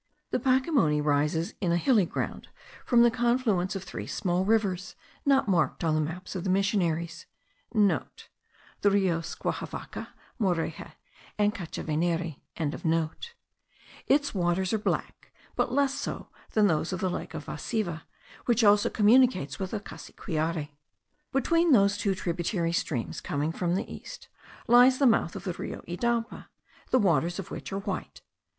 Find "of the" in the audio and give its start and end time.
6.35-6.49, 16.91-17.07, 25.35-25.53